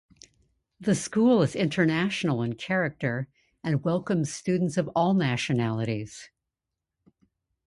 [0.79, 3.27] The school is international in character
[3.63, 6.31] and welcomes students of all nationalities.